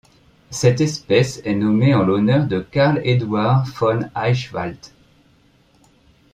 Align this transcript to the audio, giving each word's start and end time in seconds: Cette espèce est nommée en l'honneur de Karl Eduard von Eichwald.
Cette 0.49 0.81
espèce 0.81 1.43
est 1.45 1.53
nommée 1.53 1.93
en 1.93 2.01
l'honneur 2.01 2.47
de 2.47 2.59
Karl 2.59 2.99
Eduard 3.05 3.67
von 3.67 4.09
Eichwald. 4.15 4.79